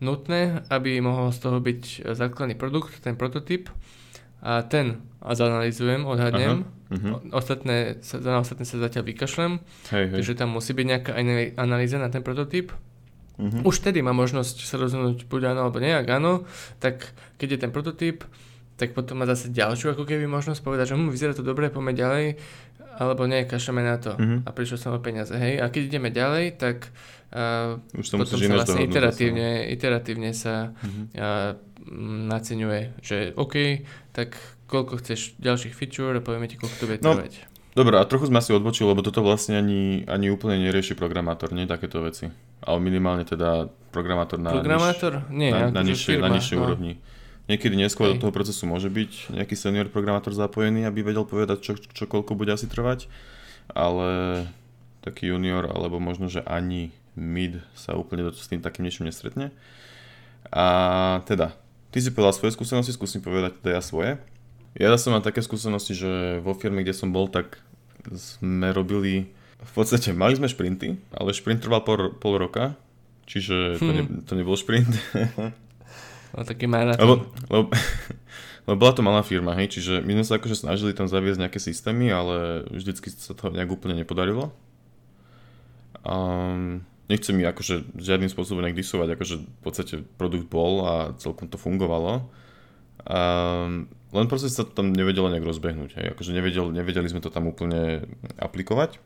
[0.00, 3.68] nutné, aby mohol z toho byť základný produkt, ten prototyp
[4.40, 7.36] a ten a zanalizujem, odhadnem, uh-huh.
[7.36, 9.60] ostatné, sa, na ostatné sa zatiaľ vykašlem,
[9.92, 10.16] hej, hej.
[10.16, 11.12] takže tam musí byť nejaká
[11.60, 12.72] analýza na ten prototyp.
[13.36, 13.68] Uh-huh.
[13.68, 16.48] Už tedy má možnosť sa rozhodnúť buď áno alebo nie, ak áno,
[16.80, 18.24] tak keď je ten prototyp,
[18.80, 21.92] tak potom má zase ďalšiu ako keby možnosť povedať, že hm, vyzerá to dobre, poďme
[21.92, 22.40] ďalej,
[22.98, 24.46] alebo nie, kašľame na to uh-huh.
[24.46, 25.62] a prišiel som o peniaze, hej.
[25.62, 26.90] A keď ideme ďalej, tak
[27.34, 31.04] uh, Už to potom sa vlastne iteratívne, iteratívne sa uh-huh.
[31.14, 31.50] uh,
[32.30, 34.36] naceňuje, že OK, tak
[34.70, 37.34] koľko chceš ďalších feature a povieme ti, koľko to bude no, trvať.
[37.70, 41.70] Dobre, a trochu sme si odbočili, lebo toto vlastne ani, ani úplne nerieši programátor, nie
[41.70, 42.26] takéto veci.
[42.66, 45.22] Ale minimálne teda programátor na, programátor?
[45.30, 46.62] Niž, nie, na, na, nižšej, na nižšej no.
[46.66, 46.92] úrovni.
[47.50, 51.72] Niekedy neskôr do toho procesu môže byť nejaký senior programátor zapojený, aby vedel povedať, čo,
[51.74, 53.10] čo koľko bude asi trvať,
[53.74, 54.46] ale
[55.02, 59.50] taký junior, alebo možno, že ani mid sa úplne s tým takým niečím nestretne.
[60.54, 60.66] A
[61.26, 61.58] teda,
[61.90, 64.22] ty si povedal svoje skúsenosti, skúsim povedať teda ja svoje.
[64.78, 67.58] Ja som mám také skúsenosti, že vo firme, kde som bol, tak
[68.14, 69.26] sme robili,
[69.58, 72.78] v podstate mali sme šprinty, ale šprint trval pol, pol roka,
[73.26, 74.22] čiže to, ne, hm.
[74.22, 74.94] to nebol šprint.
[76.34, 77.02] No, taký maratón.
[77.02, 77.14] Lebo,
[77.50, 77.64] lebo,
[78.66, 81.58] lebo bola to malá firma, hej, čiže my sme sa akože snažili tam zaviesť nejaké
[81.58, 84.54] systémy, ale vždycky sa to nejak úplne nepodarilo.
[86.06, 91.50] Um, nechcem mi akože žiadnym spôsobom nejak disovať, akože v podstate produkt bol a celkom
[91.50, 92.30] to fungovalo.
[93.04, 97.32] Um, len proste sa to tam nevedelo nejak rozbehnúť, hej, akože nevedel, nevedeli sme to
[97.32, 98.06] tam úplne
[98.38, 99.02] aplikovať.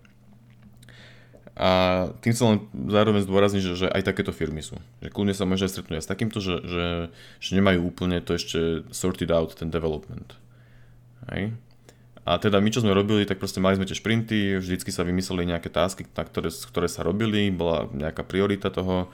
[1.55, 4.75] A tým sa len zároveň zdôrazniť, že, že aj takéto firmy sú.
[4.99, 6.87] Že kľudne sa môže stretnúť aj s takýmto, že, že,
[7.39, 10.35] že nemajú úplne to ešte sorted out, ten development.
[11.31, 11.55] Hej.
[12.25, 15.45] A teda my, čo sme robili, tak proste mali sme tie šprinty, vždycky sa vymysleli
[15.45, 19.13] nejaké tasky, na ktoré, ktoré sa robili, bola nejaká priorita toho.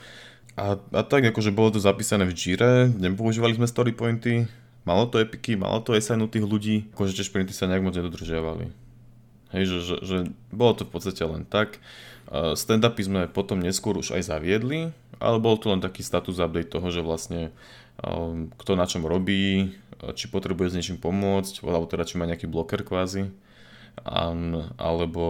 [0.54, 4.46] A, a tak akože bolo to zapísané v Jire, nepoužívali sme story pointy,
[4.86, 8.70] malo to epiky, malo to SN tých ľudí, akože tie šprinty sa nejak moc nedodržiavali.
[9.50, 10.16] Hej, že, že, že
[10.54, 11.82] bolo to v podstate len tak.
[12.30, 16.86] Stand-upy sme potom neskôr už aj zaviedli, ale bol to len taký status update toho,
[16.94, 17.50] že vlastne
[18.06, 19.74] um, kto na čom robí,
[20.14, 23.28] či potrebuje s niečím pomôcť, alebo teda či má nejaký bloker kvázi,
[24.80, 25.24] alebo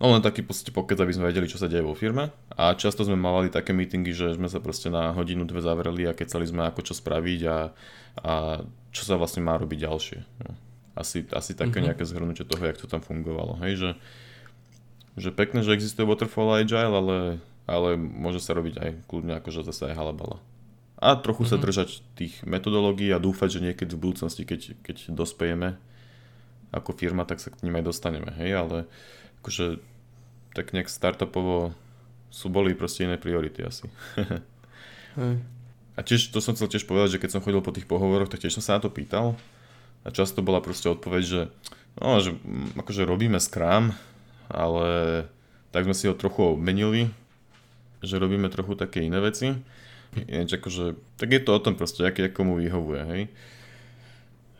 [0.00, 2.32] no len taký podstate pokec, aby sme vedeli, čo sa deje vo firme.
[2.56, 6.16] A často sme mávali také meetingy, že sme sa proste na hodinu, dve zavreli a
[6.16, 7.58] kecali sme ako čo spraviť a,
[8.24, 8.32] a
[8.90, 10.18] čo sa vlastne má robiť ďalšie.
[10.42, 10.56] No.
[10.98, 11.86] Asi, asi také mm-hmm.
[11.86, 13.62] nejaké zhrnutie toho, jak to tam fungovalo.
[13.62, 13.90] Hej, že,
[15.18, 17.18] že pekné, že existuje Waterfall a Agile, ale,
[17.66, 20.38] ale môže sa robiť aj kľudne akože zase aj halabala
[21.00, 21.50] a trochu mm-hmm.
[21.50, 21.64] sa mhm.
[21.64, 25.80] držať tých metodológií a dúfať, že niekedy v budúcnosti, keď, keď dospejeme
[26.70, 28.78] ako firma, tak sa k ním aj dostaneme, hej, ale
[29.42, 29.82] akože
[30.54, 31.74] tak nejak startupovo
[32.30, 33.90] sú boli proste iné priority asi.
[35.18, 35.34] hej.
[35.98, 38.46] A tiež, to som chcel tiež povedať, že keď som chodil po tých pohovoroch, tak
[38.46, 39.34] tiež som sa na to pýtal
[40.06, 41.40] a často bola proste odpoveď, že
[41.98, 42.38] no, že
[42.78, 43.96] akože robíme Scrum,
[44.50, 44.88] ale
[45.70, 47.08] tak sme si ho trochu obmenili,
[48.02, 49.54] že robíme trochu také iné veci
[50.10, 53.22] Ináč akože, tak je to o tom proste, aký komu vyhovuje, hej.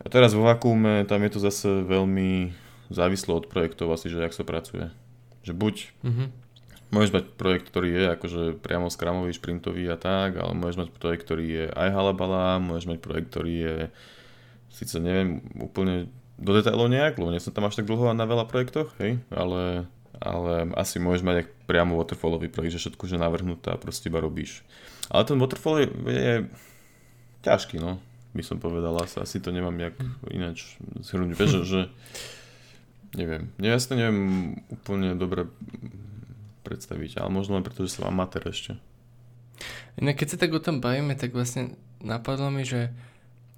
[0.01, 2.55] A teraz vo vakúme, tam je to zase veľmi
[2.89, 4.89] závislo od projektov asi, že jak sa pracuje.
[5.45, 5.75] Že buď
[6.07, 6.29] mm-hmm.
[6.95, 11.27] môžeš mať projekt, ktorý je akože priamo skramový, šprintový a tak, ale môžeš mať projekt,
[11.27, 13.77] ktorý je aj halabala, môžeš mať projekt, ktorý je
[14.71, 16.07] síce neviem úplne
[16.41, 19.85] do detailov nejak, lebo nie som tam až tak dlho na veľa projektoch, hej, ale,
[20.17, 21.37] ale asi môžeš mať
[21.69, 24.65] priamo waterfallový projekt, že všetko že navrhnuté a proste iba robíš.
[25.13, 26.35] Ale ten waterfall je, je
[27.45, 28.01] ťažký, no,
[28.33, 28.97] by som povedal.
[29.05, 29.95] Asi, to nemám jak
[30.33, 31.37] ináč zhrnúť.
[31.37, 31.81] Že, že
[33.19, 35.51] neviem, ja si to neviem úplne dobre
[36.63, 38.79] predstaviť, ale možno len preto, že som amatér ešte.
[40.01, 42.95] Inak keď sa tak o tom bavíme, tak vlastne napadlo mi, že,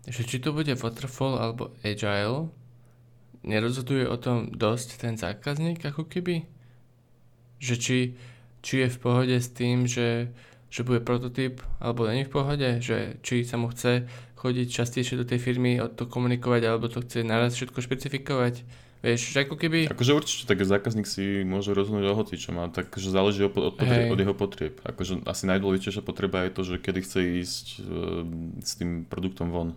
[0.09, 2.51] že či to bude waterfall alebo agile,
[3.43, 6.47] nerozhoduje o tom dosť ten zákazník ako keby?
[7.63, 7.99] Že či,
[8.63, 10.31] či je v pohode s tým, že
[10.73, 14.09] že bude prototyp, alebo není v pohode, že či sa mu chce
[14.41, 18.65] chodiť častejšie do tej firmy, o to komunikovať, alebo to chce naraz všetko špecifikovať.
[19.05, 19.93] Vieš, že ako keby...
[19.93, 23.75] Akože určite, tak zákazník si môže rozhodnúť o hoci, čo má, takže záleží od, od,
[23.77, 24.75] potrieb, od jeho potrieb.
[24.81, 28.25] Akože asi najdôležitejšia potreba je to, že kedy chce ísť uh,
[28.65, 29.69] s tým produktom von.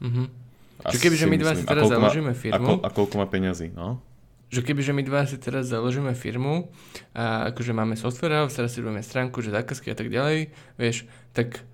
[0.00, 0.45] Mhm.
[0.84, 2.82] Čiže keby, že my dva si teraz založíme firmu...
[2.82, 4.02] A, a koľko má peňazí, no?
[4.46, 6.70] že kebyže my dva si teraz založíme firmu
[7.18, 11.10] a akože máme software house, teraz si robíme stránku, že zákazky a tak ďalej, vieš,
[11.34, 11.66] tak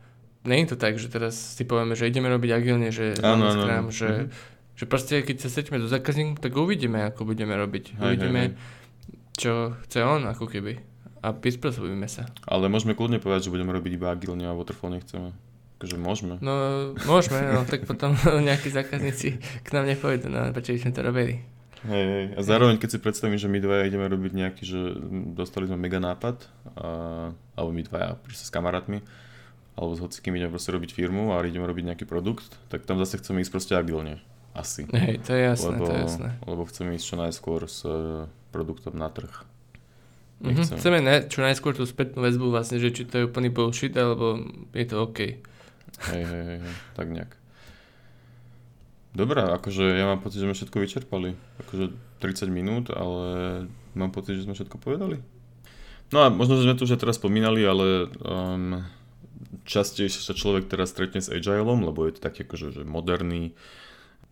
[0.49, 3.63] nie je to tak, že teraz si povieme, že ideme robiť agilne, že ano, ano,
[3.69, 3.93] ano.
[3.93, 4.29] že, mm-hmm.
[4.75, 8.01] že proste keď sa stretíme do zákazníku, tak uvidíme, ako budeme robiť.
[8.01, 9.17] Hej, uvidíme, hej, hej.
[9.37, 10.81] čo chce on, ako keby.
[11.23, 12.27] A prispôsobíme sa.
[12.51, 15.31] Ale môžeme kľudne povedať, že budeme robiť iba agilne a waterfall nechceme.
[15.83, 16.39] Takže môžeme.
[16.39, 16.55] No,
[17.11, 18.15] môžeme, no tak potom
[18.49, 21.35] nejakí zákazníci k nám nepôjdu, no prečo by sme to robili.
[21.83, 22.27] Hej, hej.
[22.39, 24.79] A zároveň, keď si predstavím, že my dvaja ideme robiť nejaký, že
[25.35, 26.47] dostali sme mega nápad,
[26.79, 26.89] a,
[27.59, 29.03] alebo my dvaja proste s kamarátmi,
[29.75, 33.19] alebo s hocikým ideme proste robiť firmu a ideme robiť nejaký produkt, tak tam zase
[33.19, 34.23] chceme ísť proste agilne.
[34.55, 34.87] Asi.
[34.87, 36.29] Hej, to je jasné, lebo, to je jasné.
[36.47, 39.33] Lebo chceme ísť čo najskôr s e, produktom na trh.
[40.45, 40.79] Mm-hmm.
[40.79, 44.39] Chceme ne, čo najskôr tú spätnú väzbu vlastne, že či to je úplný bullshit, alebo
[44.71, 45.51] je to OK.
[46.11, 46.59] Hej, hej, hej,
[46.99, 47.31] tak nejak.
[49.13, 51.37] Dobrá, akože ja mám pocit, že sme všetko vyčerpali.
[51.63, 51.93] Akože
[52.25, 55.21] 30 minút, ale mám pocit, že sme všetko povedali.
[56.13, 58.85] No a možno, že sme to už teraz spomínali, ale um,
[59.65, 63.53] častejšie sa človek teraz stretne s Agileom, lebo je to taký akože že moderný,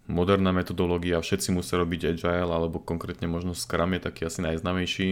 [0.09, 5.09] moderná metodológia, všetci musia robiť Agile, alebo konkrétne možno Scrum je taký asi najznamejší,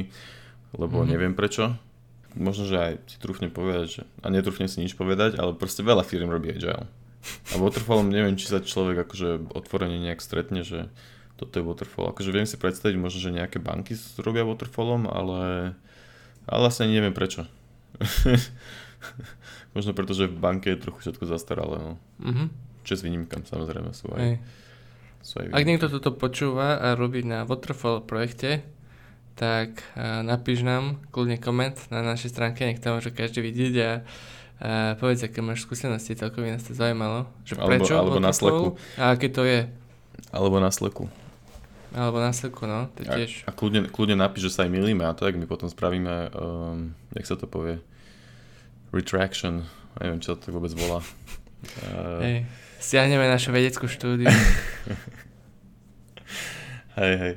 [0.76, 1.10] lebo mm-hmm.
[1.12, 1.76] neviem prečo.
[2.38, 6.06] Možno, že aj si trúfne povedať, že, a netrúfne si nič povedať, ale proste veľa
[6.06, 6.86] firm robí Agile.
[7.50, 10.86] A waterfallom neviem, či sa človek akože otvorene nejak stretne, že
[11.34, 12.14] toto je waterfall.
[12.14, 15.74] Akože viem si predstaviť možno, že nejaké banky robia waterfallom, ale,
[16.46, 17.46] ale vlastne neviem prečo.
[19.76, 21.78] možno preto, že v banke je trochu všetko zastaralé.
[21.78, 21.92] No.
[22.22, 22.46] Mm-hmm.
[22.82, 24.40] Čes výnimkám samozrejme sú aj,
[25.22, 28.64] sú aj Ak niekto toto počúva a robí na waterfall projekte,
[29.38, 33.90] tak napíš nám kľudne koment na našej stránke, nech to môže každý vidieť a
[34.58, 37.30] a povedz, aké máš skúsenosti, celkovo nás to zaujímalo.
[37.46, 37.94] Že prečo?
[37.94, 38.74] Alebo, na sleku.
[38.98, 39.70] A aké to je?
[40.34, 41.06] Alebo na sleku.
[41.94, 43.46] Alebo na sleku, no, to tiež.
[43.46, 46.90] A, a kľudne, kľudne napíš, že sa aj milíme a tak my potom spravíme, um,
[47.14, 47.78] jak sa to povie,
[48.90, 49.62] retraction,
[50.02, 51.06] neviem, čo to vôbec volá.
[51.86, 52.36] Uh, Hej,
[52.82, 54.26] stiahneme našu vedeckú štúdiu.
[56.98, 57.34] hej, hej.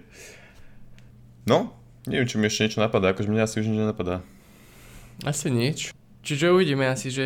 [1.46, 1.78] No,
[2.10, 4.26] neviem, či mi ešte niečo napadá, akože mňa asi už nič nenapadá.
[5.22, 5.94] Asi nič.
[6.22, 7.26] Čiže uvidíme asi, že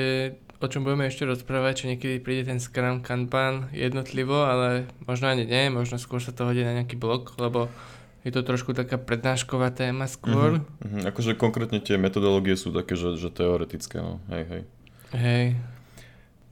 [0.60, 5.44] o čom budeme ešte rozprávať, či niekedy príde ten Scrum Kanban jednotlivo, ale možno ani
[5.44, 7.68] nie, možno skôr sa to hodí na nejaký blog, lebo
[8.26, 10.64] je to trošku taká prednášková téma skôr.
[10.64, 11.04] Uh-huh, uh-huh.
[11.12, 14.62] Akože konkrétne tie metodológie sú také, že, že teoretické, no, hej, hej.
[15.14, 15.46] Hej.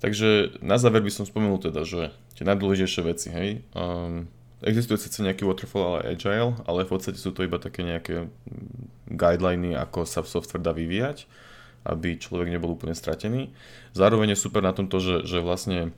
[0.03, 3.49] Takže na záver by som spomenul teda, že tie najdôležitejšie veci, hej.
[3.73, 4.29] Um,
[4.63, 8.31] existuje síce nejaký waterfall ale agile, ale v podstate sú to iba také nejaké
[9.11, 11.27] guideliny, ako sa software dá vyvíjať
[11.83, 13.51] aby človek nebol úplne stratený.
[13.91, 15.91] Zároveň je super na tomto, že, že vlastne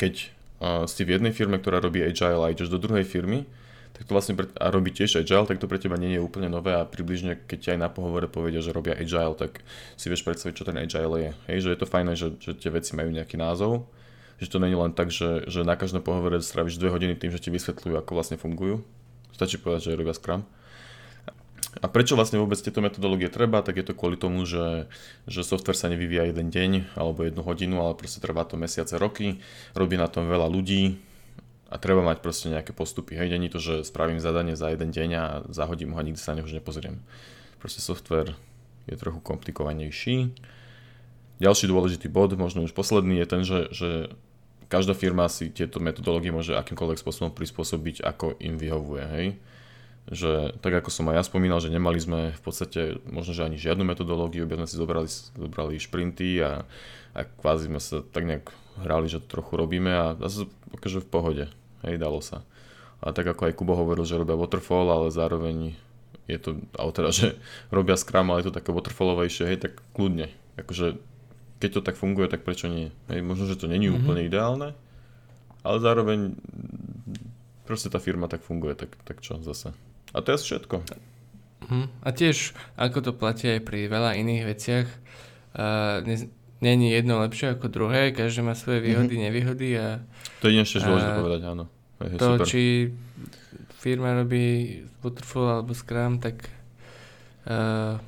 [0.00, 3.44] keď uh, si v jednej firme, ktorá robí agile a ideš do druhej firmy,
[3.92, 6.46] tak to vlastne pre, a robí tiež agile, tak to pre teba nie je úplne
[6.46, 9.60] nové a približne keď ti aj na pohovore povedia, že robia agile, tak
[9.98, 11.30] si vieš predstaviť, čo ten agile je.
[11.50, 13.84] Hej, že je to fajné, že, že tie veci majú nejaký názov,
[14.38, 17.42] že to není len tak, že, že na každom pohovore stravíš dve hodiny tým, že
[17.42, 18.86] ti vysvetľujú, ako vlastne fungujú.
[19.34, 20.46] Stačí povedať, že robia Scrum.
[21.78, 24.90] A prečo vlastne vôbec tieto metodológie treba, tak je to kvôli tomu, že,
[25.30, 29.38] že software sa nevyvíja jeden deň alebo jednu hodinu, ale proste trvá to mesiace, roky,
[29.78, 30.98] robí na tom veľa ľudí
[31.68, 33.14] a treba mať proste nejaké postupy.
[33.14, 36.32] Hej, není to, že spravím zadanie za jeden deň a zahodím ho a nikdy sa
[36.32, 37.04] na neho už nepozriem.
[37.60, 38.34] Proste software
[38.88, 40.32] je trochu komplikovanejší.
[41.38, 43.90] Ďalší dôležitý bod, možno už posledný, je ten, že, že
[44.68, 49.04] každá firma si tieto metodológie môže akýmkoľvek spôsobom prispôsobiť, ako im vyhovuje.
[49.04, 49.28] Hej
[50.08, 53.60] že tak ako som aj ja spomínal, že nemali sme v podstate možno, že ani
[53.60, 56.64] žiadnu metodológiu, by sme si zobrali, zobrali šprinty a,
[57.12, 58.48] a kvázi sme sa tak nejak
[58.80, 61.44] hrali, že to trochu robíme a zase akože v pohode,
[61.84, 62.40] hej, dalo sa.
[63.04, 65.76] A tak ako aj Kubo hovoril, že robia waterfall, ale zároveň
[66.24, 67.26] je to, ale teda, že
[67.76, 70.32] robia Scrum, ale je to také waterfallovejšie, hej, tak kľudne.
[70.56, 70.96] Akože
[71.58, 72.94] keď to tak funguje, tak prečo nie?
[73.10, 73.98] Hej, možno, že to není mm-hmm.
[74.02, 74.68] úplne ideálne,
[75.66, 76.38] ale zároveň
[77.66, 79.74] proste tá firma tak funguje, tak, tak čo zase.
[80.16, 80.80] A to je všetko.
[81.68, 81.88] Hm.
[82.00, 84.86] A tiež, ako to platí aj pri veľa iných veciach,
[85.58, 86.00] uh,
[86.64, 89.26] není jedno lepšie ako druhé, každé má svoje výhody, mm-hmm.
[89.28, 90.00] nevýhody a...
[90.40, 91.64] To je ešte dôležité povedať, áno.
[91.98, 92.46] Je to, super.
[92.46, 92.62] či
[93.78, 96.46] firma robí Waterfall alebo Scrum, tak
[97.46, 97.98] uh,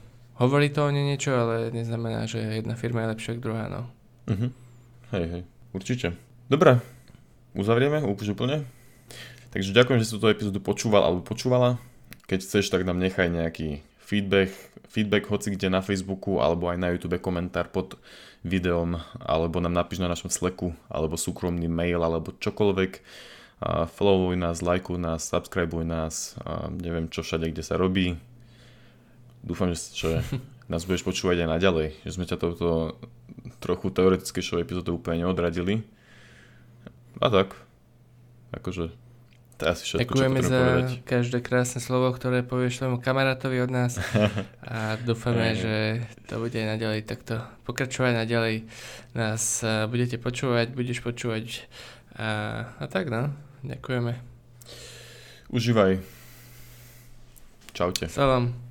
[0.40, 3.86] hovorí to o ne niečo, ale neznamená, že jedna firma je lepšia ako druhá, no.
[4.26, 4.50] Mm-hmm.
[5.12, 5.42] Hej, hej,
[5.76, 6.06] určite.
[6.48, 6.80] Dobre,
[7.52, 8.64] uzavrieme už úplne.
[9.50, 11.76] Takže ďakujem, že si túto epizódu počúval alebo počúvala.
[12.30, 14.54] Keď chceš, tak nám nechaj nejaký feedback,
[14.86, 17.98] feedback hoci kde na Facebooku alebo aj na YouTube komentár pod
[18.46, 22.92] videom alebo nám napíš na našom Slacku alebo súkromný mail alebo čokoľvek.
[23.98, 26.38] Followuj nás, lajkuj nás, subscribeuj nás,
[26.70, 28.14] neviem čo všade, kde sa robí.
[29.40, 30.10] Dúfam, že, že
[30.72, 32.96] nás budeš počúvať aj naďalej, že sme ťa touto
[33.58, 35.82] trochu teoretickejšou epizódou úplne neodradili.
[37.20, 37.56] A tak,
[38.54, 38.92] akože
[39.60, 40.90] to je asi všetko, Ďakujeme za povedať.
[41.04, 44.00] každé krásne slovo, ktoré povieš svojmu kamarátovi od nás
[44.64, 46.00] a dúfame, že
[46.32, 48.64] to bude naďalej takto pokračovať, naďalej
[49.12, 49.60] nás
[49.92, 51.68] budete počúvať, budeš počúvať
[52.16, 52.28] a,
[52.80, 54.16] a tak no, ďakujeme.
[55.52, 56.00] Užívaj.
[57.76, 58.08] Čaute.
[58.08, 58.64] Salam.